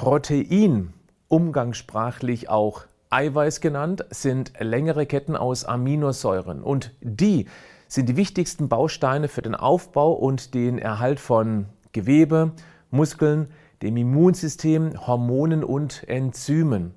[0.00, 0.94] Protein,
[1.28, 7.48] umgangssprachlich auch Eiweiß genannt, sind längere Ketten aus Aminosäuren und die
[7.86, 12.52] sind die wichtigsten Bausteine für den Aufbau und den Erhalt von Gewebe,
[12.90, 13.48] Muskeln,
[13.82, 16.94] dem Immunsystem, Hormonen und Enzymen.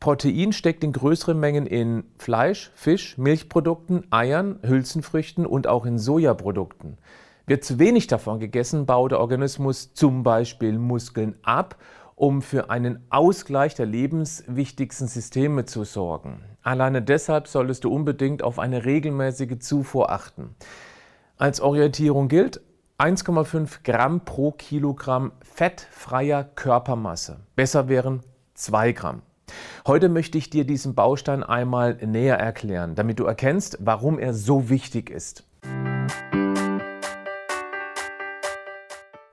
[0.00, 6.98] Protein steckt in größeren Mengen in Fleisch, Fisch, Milchprodukten, Eiern, Hülsenfrüchten und auch in Sojaprodukten.
[7.46, 11.76] Wird zu wenig davon gegessen, baut der Organismus zum Beispiel Muskeln ab
[12.20, 16.42] um für einen Ausgleich der lebenswichtigsten Systeme zu sorgen.
[16.60, 20.54] Alleine deshalb solltest du unbedingt auf eine regelmäßige Zufuhr achten.
[21.38, 22.60] Als Orientierung gilt
[22.98, 27.40] 1,5 Gramm pro Kilogramm fettfreier Körpermasse.
[27.56, 28.20] Besser wären
[28.52, 29.22] 2 Gramm.
[29.86, 34.68] Heute möchte ich dir diesen Baustein einmal näher erklären, damit du erkennst, warum er so
[34.68, 35.44] wichtig ist.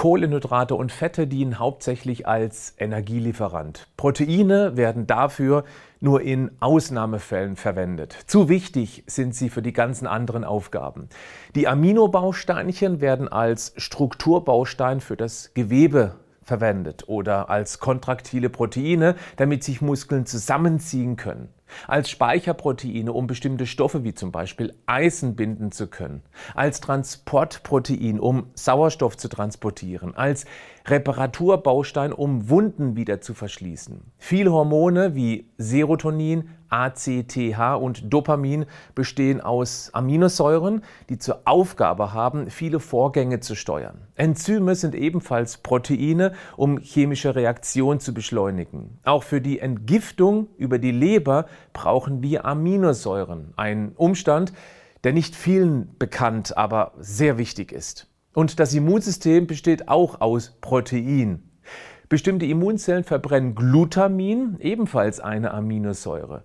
[0.00, 3.86] Kohlenhydrate und Fette dienen hauptsächlich als Energielieferant.
[3.98, 5.64] Proteine werden dafür
[6.00, 8.16] nur in Ausnahmefällen verwendet.
[8.26, 11.10] Zu wichtig sind sie für die ganzen anderen Aufgaben.
[11.54, 19.82] Die Aminobausteinchen werden als Strukturbaustein für das Gewebe verwendet oder als kontraktile Proteine, damit sich
[19.82, 21.52] Muskeln zusammenziehen können
[21.86, 26.22] als Speicherproteine, um bestimmte Stoffe wie zum Beispiel Eisen binden zu können,
[26.54, 30.44] als Transportprotein, um Sauerstoff zu transportieren, als
[30.90, 34.00] Reparaturbaustein, um Wunden wieder zu verschließen.
[34.18, 42.80] Viele Hormone wie Serotonin, ACTH und Dopamin bestehen aus Aminosäuren, die zur Aufgabe haben, viele
[42.80, 43.98] Vorgänge zu steuern.
[44.14, 48.98] Enzyme sind ebenfalls Proteine, um chemische Reaktionen zu beschleunigen.
[49.04, 54.52] Auch für die Entgiftung über die Leber brauchen wir Aminosäuren, ein Umstand,
[55.04, 58.09] der nicht vielen bekannt, aber sehr wichtig ist.
[58.32, 61.42] Und das Immunsystem besteht auch aus Protein.
[62.08, 66.44] Bestimmte Immunzellen verbrennen Glutamin, ebenfalls eine Aminosäure.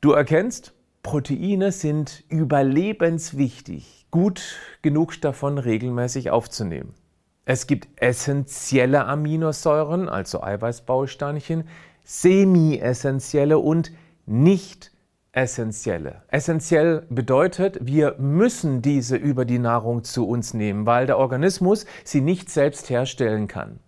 [0.00, 6.94] Du erkennst, Proteine sind überlebenswichtig, gut genug davon regelmäßig aufzunehmen.
[7.44, 11.64] Es gibt essentielle Aminosäuren, also Eiweißbausteinchen,
[12.04, 13.92] semi-essentielle und
[14.26, 14.91] nicht
[15.32, 16.22] essentielle.
[16.28, 22.20] Essentiell bedeutet, wir müssen diese über die Nahrung zu uns nehmen, weil der Organismus sie
[22.20, 23.80] nicht selbst herstellen kann.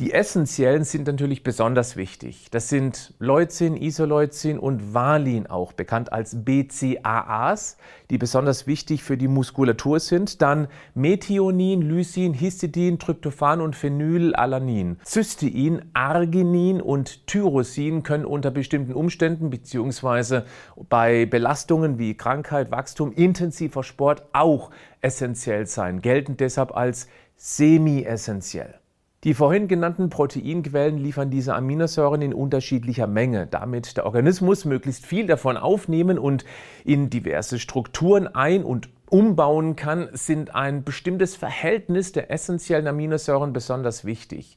[0.00, 2.52] Die essentiellen sind natürlich besonders wichtig.
[2.52, 7.76] Das sind Leucin, Isoleucin und Valin auch, bekannt als BCAAs,
[8.08, 10.40] die besonders wichtig für die Muskulatur sind.
[10.40, 15.00] Dann Methionin, Lysin, Histidin, Tryptophan und Phenylalanin.
[15.04, 20.42] Cystein, Arginin und Tyrosin können unter bestimmten Umständen bzw.
[20.88, 24.70] bei Belastungen wie Krankheit, Wachstum, intensiver Sport auch
[25.00, 28.77] essentiell sein, gelten deshalb als semi-essentiell.
[29.24, 35.26] Die vorhin genannten Proteinquellen liefern diese Aminosäuren in unterschiedlicher Menge, damit der Organismus möglichst viel
[35.26, 36.44] davon aufnehmen und
[36.84, 44.04] in diverse Strukturen ein- und umbauen kann, sind ein bestimmtes Verhältnis der essentiellen Aminosäuren besonders
[44.04, 44.56] wichtig.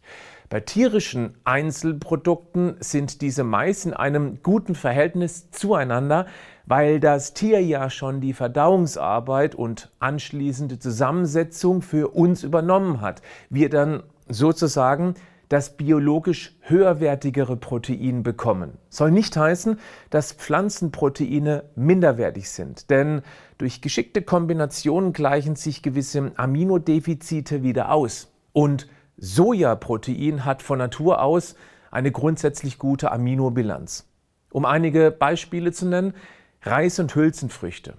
[0.49, 6.27] Bei tierischen Einzelprodukten sind diese meist in einem guten Verhältnis zueinander,
[6.65, 13.21] weil das Tier ja schon die Verdauungsarbeit und anschließende Zusammensetzung für uns übernommen hat.
[13.49, 15.15] Wir dann sozusagen
[15.51, 18.77] das biologisch höherwertigere Protein bekommen.
[18.89, 23.21] Soll nicht heißen, dass Pflanzenproteine minderwertig sind, denn
[23.57, 28.31] durch geschickte Kombinationen gleichen sich gewisse Aminodefizite wieder aus.
[28.53, 28.87] Und
[29.17, 31.55] Sojaprotein hat von Natur aus
[31.91, 34.07] eine grundsätzlich gute Aminobilanz.
[34.53, 36.13] Um einige Beispiele zu nennen,
[36.61, 37.95] Reis und Hülsenfrüchte,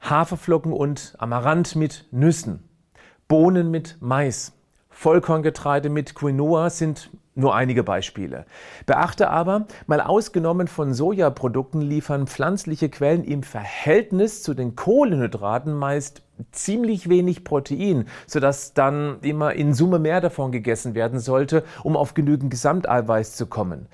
[0.00, 2.68] Haferflocken und Amaranth mit Nüssen,
[3.28, 4.52] Bohnen mit Mais,
[4.96, 8.46] Vollkorngetreide mit Quinoa sind nur einige Beispiele.
[8.86, 16.22] Beachte aber, mal ausgenommen von Sojaprodukten liefern pflanzliche Quellen im Verhältnis zu den Kohlenhydraten meist
[16.50, 22.14] ziemlich wenig Protein, sodass dann immer in Summe mehr davon gegessen werden sollte, um auf
[22.14, 23.88] genügend Gesamteiweiß zu kommen.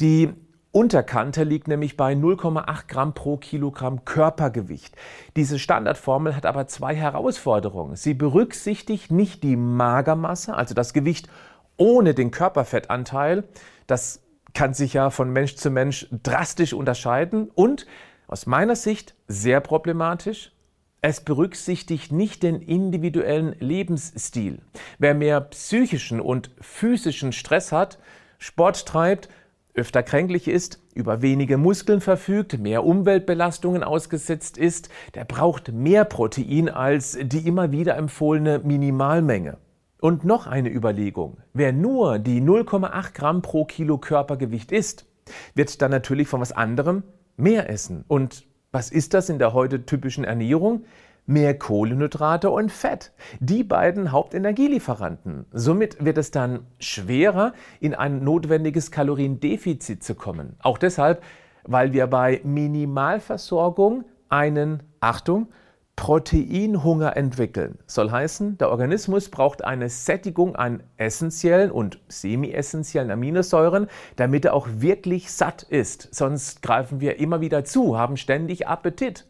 [0.00, 0.32] Die
[0.76, 4.94] Unterkante liegt nämlich bei 0,8 Gramm pro Kilogramm Körpergewicht.
[5.34, 7.96] Diese Standardformel hat aber zwei Herausforderungen.
[7.96, 11.30] Sie berücksichtigt nicht die Magermasse, also das Gewicht
[11.78, 13.44] ohne den Körperfettanteil.
[13.86, 14.20] Das
[14.52, 17.86] kann sich ja von Mensch zu Mensch drastisch unterscheiden und
[18.28, 20.52] aus meiner Sicht sehr problematisch.
[21.00, 24.60] Es berücksichtigt nicht den individuellen Lebensstil.
[24.98, 27.98] Wer mehr psychischen und physischen Stress hat,
[28.38, 29.30] Sport treibt,
[29.76, 36.68] öfter kränklich ist, über wenige Muskeln verfügt, mehr Umweltbelastungen ausgesetzt ist, der braucht mehr Protein
[36.68, 39.58] als die immer wieder empfohlene Minimalmenge.
[40.00, 41.38] Und noch eine Überlegung.
[41.52, 45.06] Wer nur die 0,8 Gramm pro Kilo Körpergewicht isst,
[45.54, 47.02] wird dann natürlich von was anderem
[47.36, 48.04] mehr essen.
[48.08, 50.84] Und was ist das in der heute typischen Ernährung?
[51.26, 53.12] Mehr Kohlenhydrate und Fett.
[53.40, 55.46] Die beiden Hauptenergielieferanten.
[55.52, 60.54] Somit wird es dann schwerer, in ein notwendiges Kaloriendefizit zu kommen.
[60.60, 61.24] Auch deshalb,
[61.64, 65.48] weil wir bei Minimalversorgung einen, Achtung,
[65.96, 67.78] Proteinhunger entwickeln.
[67.86, 74.68] Soll heißen, der Organismus braucht eine Sättigung an essentiellen und semi-essentiellen Aminosäuren, damit er auch
[74.70, 76.14] wirklich satt ist.
[76.14, 79.26] Sonst greifen wir immer wieder zu, haben ständig Appetit.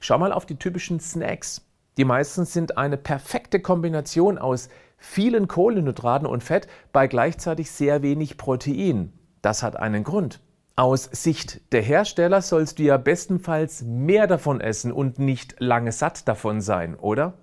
[0.00, 1.62] Schau mal auf die typischen Snacks.
[1.96, 8.36] Die meisten sind eine perfekte Kombination aus vielen Kohlenhydraten und Fett bei gleichzeitig sehr wenig
[8.36, 9.12] Protein.
[9.42, 10.40] Das hat einen Grund.
[10.76, 16.28] Aus Sicht der Hersteller sollst du ja bestenfalls mehr davon essen und nicht lange satt
[16.28, 17.34] davon sein, oder?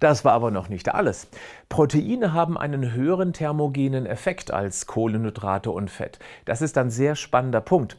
[0.00, 1.28] Das war aber noch nicht alles.
[1.68, 6.18] Proteine haben einen höheren thermogenen Effekt als Kohlenhydrate und Fett.
[6.46, 7.96] Das ist ein sehr spannender Punkt.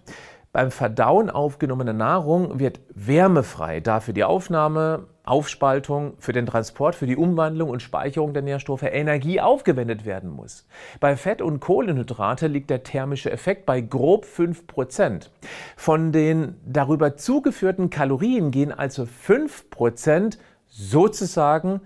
[0.52, 7.06] Beim Verdauen aufgenommene Nahrung wird wärmefrei, da für die Aufnahme, Aufspaltung, für den Transport, für
[7.06, 10.68] die Umwandlung und Speicherung der Nährstoffe Energie aufgewendet werden muss.
[11.00, 15.30] Bei Fett und Kohlenhydrate liegt der thermische Effekt bei grob 5%.
[15.78, 21.82] Von den darüber zugeführten Kalorien gehen also 5% sozusagen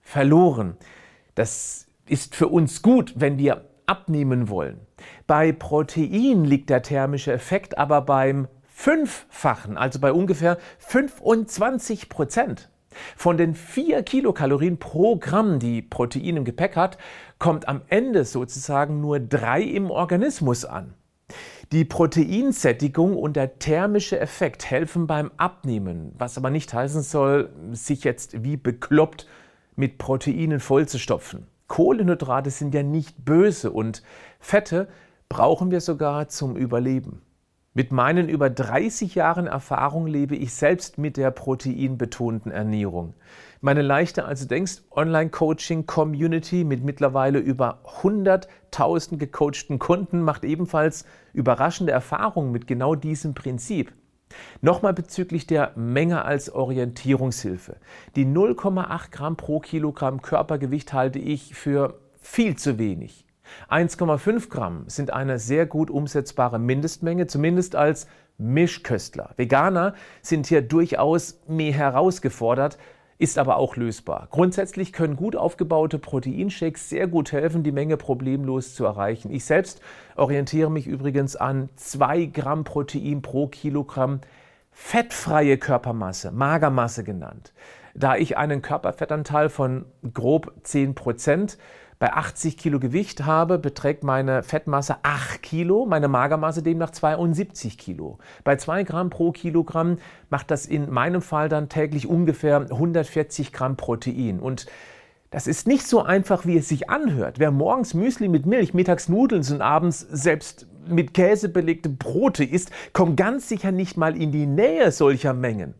[0.00, 0.78] verloren.
[1.34, 4.80] Das ist für uns gut, wenn wir abnehmen wollen.
[5.26, 12.68] Bei Protein liegt der thermische Effekt aber beim Fünffachen, also bei ungefähr 25 Prozent.
[13.16, 16.98] Von den 4 Kilokalorien pro Gramm, die Protein im Gepäck hat,
[17.38, 20.94] kommt am Ende sozusagen nur 3 im Organismus an.
[21.72, 28.04] Die Proteinsättigung und der thermische Effekt helfen beim Abnehmen, was aber nicht heißen soll, sich
[28.04, 29.26] jetzt wie bekloppt
[29.74, 31.46] mit Proteinen vollzustopfen.
[31.68, 34.02] Kohlenhydrate sind ja nicht böse und
[34.40, 34.88] Fette
[35.28, 37.22] brauchen wir sogar zum Überleben.
[37.74, 43.12] Mit meinen über 30 Jahren Erfahrung lebe ich selbst mit der proteinbetonten Ernährung.
[43.60, 51.04] Meine leichte, also denkst, Online-Coaching-Community mit mittlerweile über 100.000 gecoachten Kunden macht ebenfalls
[51.34, 53.92] überraschende Erfahrungen mit genau diesem Prinzip.
[54.60, 57.76] Nochmal bezüglich der Menge als Orientierungshilfe.
[58.14, 63.24] Die 0,8 Gramm pro Kilogramm Körpergewicht halte ich für viel zu wenig.
[63.70, 68.06] 1,5 Gramm sind eine sehr gut umsetzbare Mindestmenge, zumindest als
[68.38, 69.30] Mischköstler.
[69.36, 72.78] Veganer sind hier durchaus mehr herausgefordert,
[73.18, 74.28] ist aber auch lösbar.
[74.30, 79.32] Grundsätzlich können gut aufgebaute Proteinshakes sehr gut helfen, die Menge problemlos zu erreichen.
[79.32, 79.80] Ich selbst
[80.16, 84.20] orientiere mich übrigens an 2 Gramm Protein pro Kilogramm
[84.70, 87.54] fettfreie Körpermasse, Magermasse genannt.
[87.94, 91.56] Da ich einen Körperfettanteil von grob 10 Prozent
[91.98, 98.18] bei 80 Kilo Gewicht habe, beträgt meine Fettmasse 8 Kilo, meine Magermasse demnach 72 Kilo.
[98.44, 99.98] Bei 2 Gramm pro Kilogramm
[100.28, 104.40] macht das in meinem Fall dann täglich ungefähr 140 Gramm Protein.
[104.40, 104.66] Und
[105.30, 107.38] das ist nicht so einfach, wie es sich anhört.
[107.38, 112.70] Wer morgens Müsli mit Milch, mittags Nudeln und abends selbst mit Käse belegte Brote isst,
[112.92, 115.74] kommt ganz sicher nicht mal in die Nähe solcher Mengen.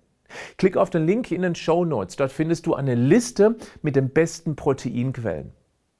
[0.57, 2.17] Klick auf den Link in den Show Notes.
[2.17, 5.53] Dort findest du eine Liste mit den besten Proteinquellen.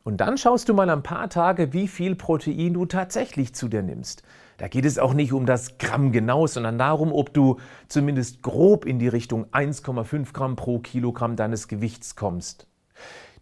[0.07, 3.83] Und dann schaust du mal ein paar Tage, wie viel Protein du tatsächlich zu dir
[3.83, 4.23] nimmst.
[4.57, 7.57] Da geht es auch nicht um das Gramm genau, sondern darum, ob du
[7.89, 12.69] zumindest grob in die Richtung 1,5 Gramm pro Kilogramm deines Gewichts kommst.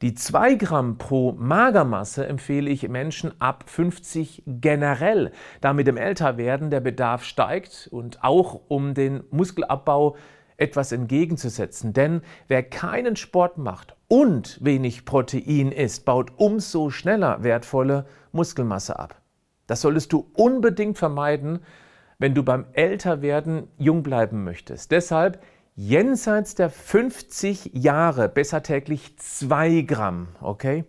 [0.00, 6.70] Die 2 Gramm pro Magermasse empfehle ich Menschen ab 50 generell, da mit dem Älterwerden
[6.70, 10.16] der Bedarf steigt und auch um den Muskelabbau
[10.56, 11.92] etwas entgegenzusetzen.
[11.92, 19.20] Denn wer keinen Sport macht und wenig Protein isst, baut umso schneller wertvolle Muskelmasse ab.
[19.66, 21.60] Das solltest du unbedingt vermeiden,
[22.18, 24.90] wenn du beim Älterwerden jung bleiben möchtest.
[24.90, 25.42] Deshalb
[25.74, 30.84] jenseits der 50 Jahre besser täglich 2 Gramm, okay?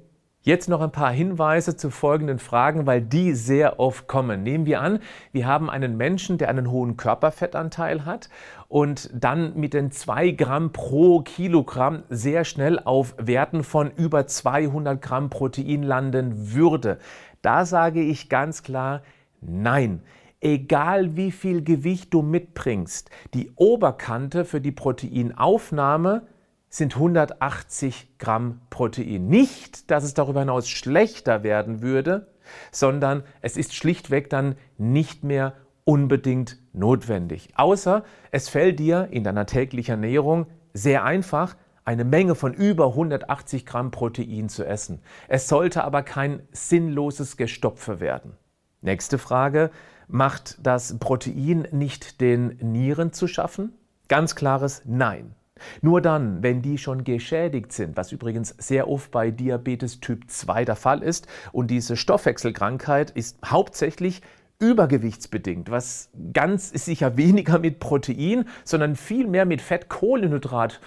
[0.45, 4.43] Jetzt noch ein paar Hinweise zu folgenden Fragen, weil die sehr oft kommen.
[4.43, 4.99] Nehmen wir an,
[5.31, 8.29] wir haben einen Menschen, der einen hohen Körperfettanteil hat
[8.67, 15.01] und dann mit den 2 Gramm pro Kilogramm sehr schnell auf Werten von über 200
[15.01, 16.99] Gramm Protein landen würde.
[17.41, 19.01] Da sage ich ganz klar,
[19.41, 20.03] nein
[20.41, 26.27] egal wie viel Gewicht du mitbringst, die Oberkante für die Proteinaufnahme
[26.69, 29.27] sind 180 Gramm Protein.
[29.27, 32.27] Nicht, dass es darüber hinaus schlechter werden würde,
[32.72, 35.53] sondern es ist schlichtweg dann nicht mehr
[35.84, 37.50] unbedingt notwendig.
[37.55, 41.55] Außer es fällt dir in deiner täglichen Ernährung sehr einfach,
[41.86, 45.01] eine Menge von über 180 Gramm Protein zu essen.
[45.27, 48.34] Es sollte aber kein sinnloses Gestopfe werden.
[48.81, 49.69] Nächste Frage.
[50.07, 53.74] Macht das Protein nicht den Nieren zu schaffen?
[54.07, 55.34] Ganz klares Nein.
[55.81, 60.65] Nur dann, wenn die schon geschädigt sind, was übrigens sehr oft bei Diabetes Typ 2
[60.65, 64.21] der Fall ist, und diese Stoffwechselkrankheit ist hauptsächlich
[64.59, 70.79] übergewichtsbedingt, was ganz sicher weniger mit Protein, sondern viel mehr mit Fett-Kohlenhydrat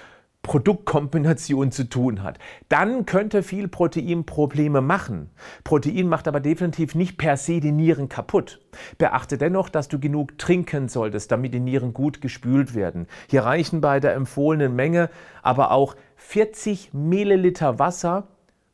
[0.48, 2.38] Produktkombination zu tun hat.
[2.70, 5.28] Dann könnte viel Protein Probleme machen.
[5.62, 8.58] Protein macht aber definitiv nicht per se die Nieren kaputt.
[8.96, 13.08] Beachte dennoch, dass du genug trinken solltest, damit die Nieren gut gespült werden.
[13.28, 15.10] Hier reichen bei der empfohlenen Menge
[15.42, 18.28] aber auch 40 Milliliter Wasser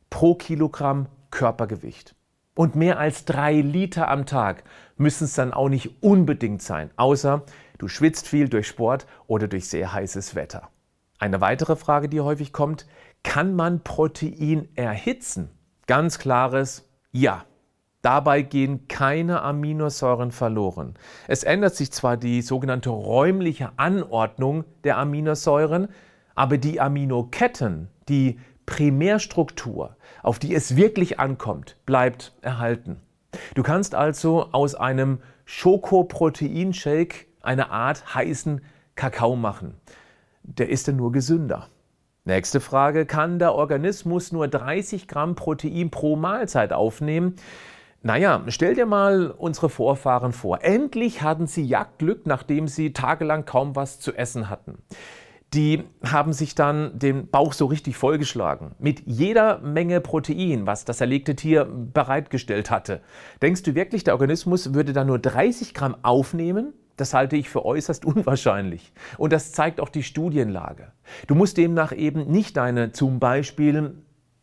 [0.09, 2.15] pro Kilogramm Körpergewicht.
[2.55, 4.63] Und mehr als drei Liter am Tag
[4.95, 7.43] müssen es dann auch nicht unbedingt sein, außer
[7.79, 10.69] du schwitzt viel durch Sport oder durch sehr heißes Wetter.
[11.17, 12.85] Eine weitere Frage, die häufig kommt,
[13.23, 15.49] kann man Protein erhitzen?
[15.87, 17.45] Ganz klares Ja.
[18.01, 20.93] Dabei gehen keine Aminosäuren verloren.
[21.27, 25.87] Es ändert sich zwar die sogenannte räumliche Anordnung der Aminosäuren,
[26.35, 33.01] aber die Aminoketten, die Primärstruktur, auf die es wirklich ankommt, bleibt erhalten.
[33.55, 38.61] Du kannst also aus einem Schokoproteinshake eine Art heißen
[38.95, 39.81] Kakao machen
[40.47, 41.67] der ist dann nur gesünder.
[42.23, 47.35] Nächste Frage, kann der Organismus nur 30 Gramm Protein pro Mahlzeit aufnehmen?
[48.01, 50.63] Naja, stell dir mal unsere Vorfahren vor.
[50.63, 54.79] Endlich hatten sie Jagdglück, nachdem sie tagelang kaum was zu essen hatten.
[55.53, 58.75] Die haben sich dann den Bauch so richtig vollgeschlagen.
[58.79, 63.01] Mit jeder Menge Protein, was das erlegte Tier bereitgestellt hatte.
[63.41, 66.73] Denkst du wirklich, der Organismus würde da nur 30 Gramm aufnehmen?
[66.97, 68.93] Das halte ich für äußerst unwahrscheinlich.
[69.17, 70.91] Und das zeigt auch die Studienlage.
[71.27, 73.95] Du musst demnach eben nicht deine zum Beispiel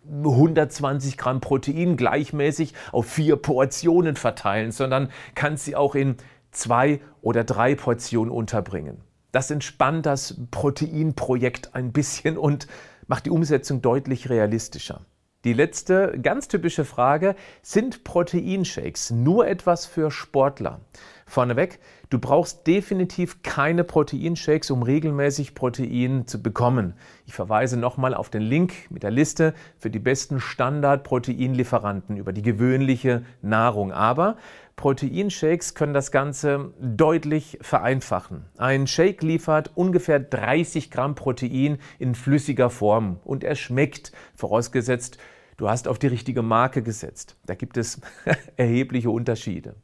[0.08, 6.16] 120 Gramm Protein gleichmäßig auf vier Portionen verteilen, sondern kannst sie auch in
[6.50, 9.00] zwei oder drei Portionen unterbringen.
[9.30, 12.66] Das entspannt das Proteinprojekt ein bisschen und
[13.06, 15.00] macht die Umsetzung deutlich realistischer.
[15.44, 20.80] Die letzte ganz typische Frage, sind Proteinshakes nur etwas für Sportler?
[21.26, 21.80] Vorneweg,
[22.10, 26.94] du brauchst definitiv keine Proteinshakes, um regelmäßig Protein zu bekommen.
[27.26, 32.42] Ich verweise nochmal auf den Link mit der Liste für die besten Standard-Proteinlieferanten über die
[32.42, 33.90] gewöhnliche Nahrung.
[33.90, 34.36] Aber
[34.76, 38.46] Proteinshakes können das Ganze deutlich vereinfachen.
[38.58, 45.18] Ein Shake liefert ungefähr 30 Gramm Protein in flüssiger Form und er schmeckt, vorausgesetzt,
[45.58, 47.36] Du hast auf die richtige Marke gesetzt.
[47.46, 48.00] Da gibt es
[48.56, 49.76] erhebliche Unterschiede.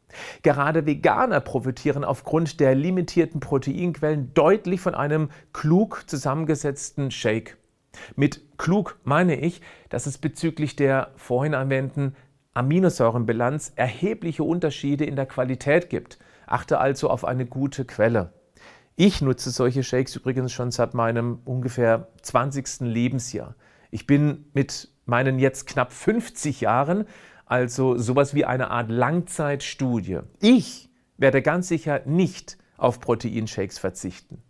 [0.43, 7.59] Gerade Veganer profitieren aufgrund der limitierten Proteinquellen deutlich von einem klug zusammengesetzten Shake.
[8.17, 12.15] Mit klug meine ich, dass es bezüglich der vorhin erwähnten
[12.59, 16.19] Aminosäurenbilanz erhebliche Unterschiede in der Qualität gibt.
[16.47, 18.33] Achte also auf eine gute Quelle.
[18.97, 22.81] Ich nutze solche Shakes übrigens schon seit meinem ungefähr 20.
[22.81, 23.55] Lebensjahr.
[23.93, 27.05] Ich bin mit meinen jetzt knapp 50 Jahren,
[27.47, 30.19] also sowas wie eine Art Langzeitstudie.
[30.41, 34.43] Ich werde ganz sicher nicht auf Proteinshakes verzichten.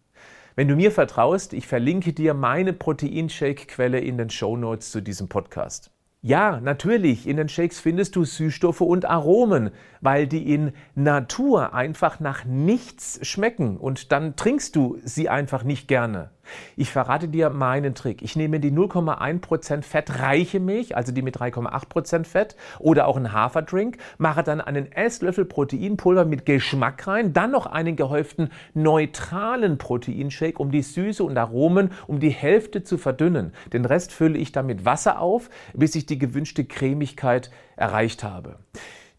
[0.57, 5.29] Wenn du mir vertraust, ich verlinke dir meine Proteinshake-Quelle in den Show Notes zu diesem
[5.29, 5.91] Podcast.
[6.21, 9.71] Ja, natürlich, in den Shakes findest du Süßstoffe und Aromen,
[10.01, 15.87] weil die in Natur einfach nach nichts schmecken und dann trinkst du sie einfach nicht
[15.87, 16.31] gerne.
[16.77, 18.23] Ich verrate dir meinen Trick.
[18.23, 23.99] Ich nehme die 0,1% fettreiche Milch, also die mit 3,8% Fett oder auch einen Haferdrink,
[24.19, 30.71] mache dann einen Esslöffel Proteinpulver mit Geschmack rein, dann noch einen gehäuften neutralen Proteinshake, um
[30.71, 33.53] die Süße und Aromen um die Hälfte zu verdünnen.
[33.73, 38.57] Den Rest fülle ich dann mit Wasser auf, bis ich die gewünschte Cremigkeit erreicht habe.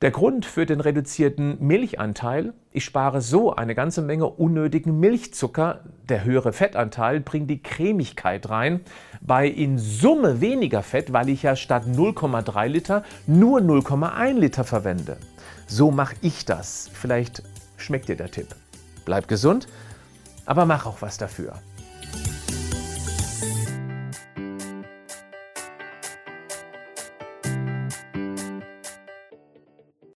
[0.02, 5.82] Der Grund für den reduzierten Milchanteil, ich spare so eine ganze Menge unnötigen Milchzucker.
[6.08, 8.80] Der höhere Fettanteil bringt die Cremigkeit rein.
[9.20, 15.18] Bei in Summe weniger Fett, weil ich ja statt 0,3 Liter nur 0,1 Liter verwende.
[15.68, 16.90] So mache ich das.
[16.94, 17.44] Vielleicht
[17.76, 18.56] schmeckt dir der Tipp.
[19.04, 19.68] Bleib gesund,
[20.46, 21.56] aber mach auch was dafür.